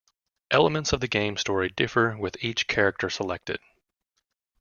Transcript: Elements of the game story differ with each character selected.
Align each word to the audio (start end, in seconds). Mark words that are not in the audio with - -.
Elements 0.49 0.93
of 0.93 0.99
the 0.99 1.07
game 1.07 1.37
story 1.37 1.69
differ 1.69 2.17
with 2.17 2.35
each 2.43 2.65
character 2.65 3.07
selected. 3.07 3.59